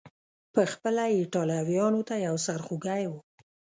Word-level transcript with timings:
پخپله 0.53 1.05
ایټالویانو 1.17 2.01
ته 2.09 2.15
یو 2.27 2.35
سر 2.45 2.59
خوږی 2.65 3.03
و. 3.09 3.13